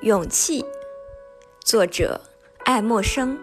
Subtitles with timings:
[0.00, 0.64] 勇气，
[1.60, 2.20] 作者
[2.64, 3.38] 爱默生。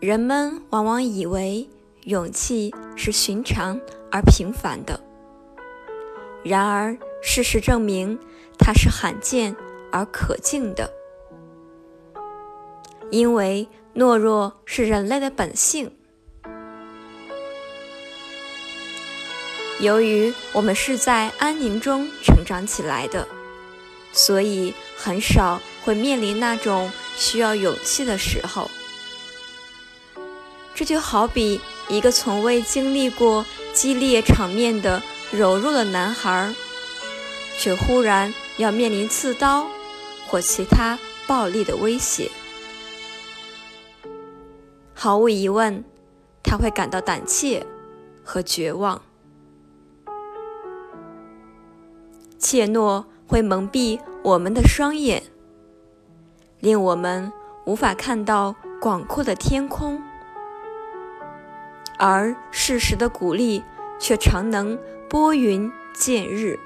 [0.00, 1.68] 人们往往以为
[2.04, 3.80] 勇气是寻常
[4.10, 4.98] 而平凡的，
[6.42, 8.18] 然而事实证明，
[8.58, 9.54] 它是罕见
[9.92, 10.92] 而可敬的。
[13.10, 15.96] 因为懦弱是人类的本性。
[19.80, 23.26] 由于我们是在安宁中成长起来的，
[24.12, 28.70] 所以很少会面临那种需要勇气的时候。
[30.74, 36.52] 这就好比一个从未经历过激烈场面的柔弱的男孩，
[37.58, 39.68] 却忽然要面临刺刀
[40.26, 42.30] 或其他暴力的威胁。
[44.94, 45.84] 毫无疑问，
[46.42, 47.66] 他会感到胆怯
[48.24, 49.02] 和绝望。
[52.44, 55.22] 怯懦会蒙蔽我们的双眼，
[56.60, 57.32] 令我们
[57.64, 59.96] 无法看到广阔的天空；
[61.98, 63.64] 而适时的鼓励
[63.98, 64.78] 却常能
[65.08, 66.60] 拨云见日。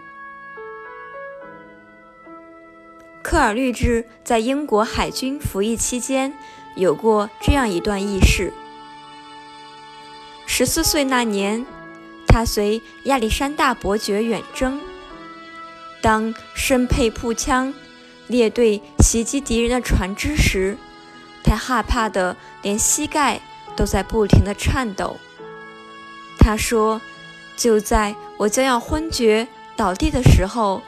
[3.23, 6.37] 科尔律治在英国海军服役期间
[6.75, 8.53] 有过这样一段轶事：
[10.45, 11.65] 十四岁那年，
[12.27, 14.81] 他随亚历山大伯爵远征。
[16.01, 17.75] 当身佩步枪，
[18.29, 20.77] 列队袭击敌人的船只时，
[21.43, 23.41] 他害怕的连膝盖
[23.77, 25.17] 都在不停的颤抖。
[26.39, 27.01] 他说
[27.57, 30.83] ：“就在我将要昏厥倒地的时候，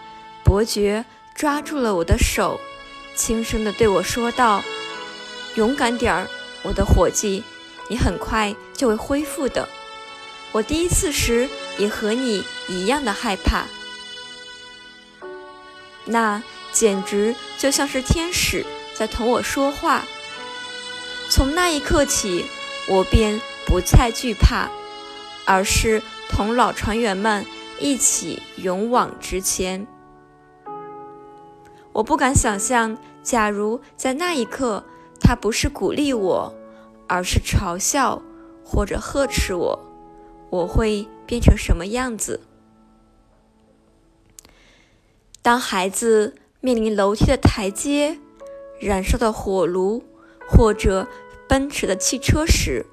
[0.44, 2.60] 伯爵抓住了我的手，
[3.16, 4.62] 轻声的对我说道
[5.56, 6.28] ：‘勇敢点儿，
[6.62, 7.42] 我的伙计，
[7.88, 9.68] 你很快就会恢复的。’
[10.52, 13.64] 我第一次时也和你一样的害怕。”
[16.04, 20.04] 那简直就像是天使在同我说话。
[21.28, 22.44] 从那一刻起，
[22.88, 24.68] 我便不再惧怕，
[25.44, 27.46] 而是同老船员们
[27.78, 29.86] 一起勇往直前。
[31.92, 34.84] 我不敢想象，假如在那一刻
[35.20, 36.54] 他不是鼓励我，
[37.06, 38.20] 而是嘲笑
[38.64, 39.78] 或者呵斥我，
[40.50, 42.40] 我会变成什么样子。
[45.42, 48.18] 当孩子面临楼梯的台阶、
[48.78, 50.04] 燃烧的火炉
[50.46, 51.06] 或者
[51.48, 52.84] 奔驰的汽车时，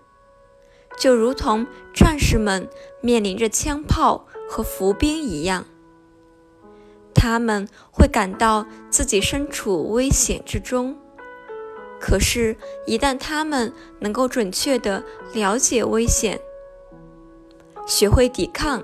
[0.97, 2.69] 就如同战士们
[3.01, 5.65] 面临着枪炮和伏兵一样，
[7.13, 10.97] 他们会感到自己身处危险之中。
[11.99, 15.03] 可是，一旦他们能够准确地
[15.33, 16.39] 了解危险，
[17.85, 18.83] 学会抵抗，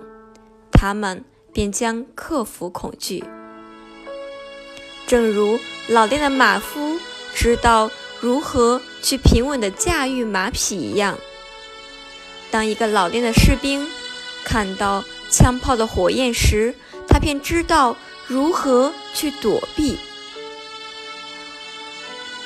[0.71, 3.23] 他们便将克服恐惧。
[5.07, 5.59] 正如
[5.89, 6.99] 老练的马夫
[7.35, 11.17] 知道如何去平稳地驾驭马匹一样，
[12.49, 13.87] 当一个老练的士兵
[14.45, 16.73] 看到枪炮的火焰时，
[17.07, 17.97] 他便知道
[18.27, 19.97] 如何去躲避。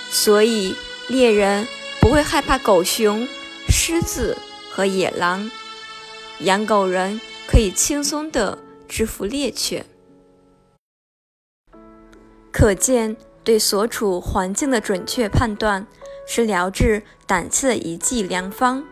[0.09, 0.75] 所以，
[1.07, 1.67] 猎人
[2.01, 3.27] 不会害怕狗熊、
[3.69, 4.35] 狮子
[4.71, 5.51] 和野狼，
[6.39, 8.57] 养狗人可以轻松地
[8.89, 9.85] 制服猎犬。
[12.57, 15.85] 可见，对所处环境的准确判断
[16.25, 18.83] 是疗治胆怯的一剂良方，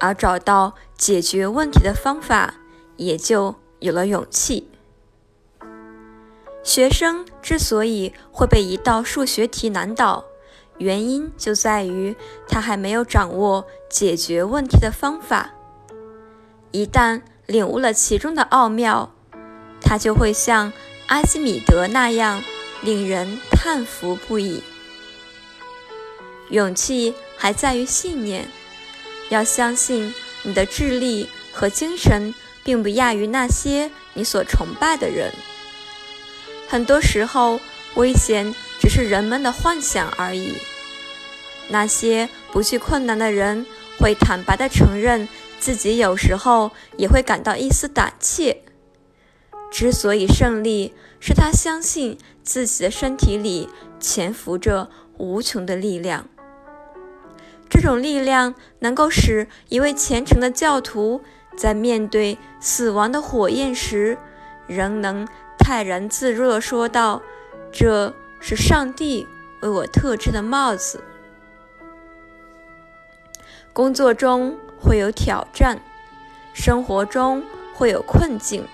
[0.00, 2.54] 而找到解决问题的方法，
[2.96, 4.68] 也就有了勇气。
[6.64, 10.24] 学生之所以会被一道数学题难倒，
[10.78, 12.16] 原因就在于
[12.48, 15.52] 他还没有掌握解决问题的方法。
[16.72, 19.14] 一旦领悟了其中的奥妙，
[19.80, 20.72] 他就会像
[21.06, 22.42] 阿基米德那样。
[22.84, 24.62] 令人叹服不已。
[26.50, 28.48] 勇气还在于信念，
[29.30, 35.32] 要相信你的智力和精神并不亚于那些你所崇拜的人。
[36.68, 37.58] 很多时候，
[37.94, 40.54] 危险只是人们的幻想而已。
[41.68, 43.64] 那些不惧困难的人
[43.98, 45.26] 会坦白地承认，
[45.58, 48.62] 自己有时候也会感到一丝胆怯。
[49.74, 52.16] 之所以胜利，是他相信。
[52.44, 56.28] 自己的身体里潜伏着无穷的力量，
[57.70, 61.22] 这种力量能够使一位虔诚的教徒
[61.56, 64.18] 在面对死亡的火焰时，
[64.66, 65.26] 仍能
[65.58, 67.22] 泰然自若地说道
[67.72, 69.26] ：“这是上帝
[69.62, 71.02] 为我特制的帽子。”
[73.72, 75.80] 工作中会有挑战，
[76.52, 77.42] 生活中
[77.74, 78.68] 会有困境，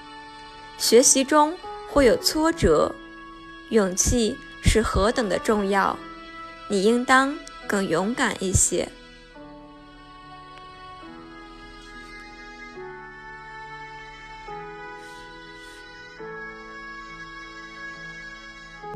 [0.80, 1.56] 学习中。
[1.92, 2.94] 会有挫折，
[3.70, 5.98] 勇气是何等的重要！
[6.68, 7.36] 你应当
[7.66, 8.88] 更勇敢一些。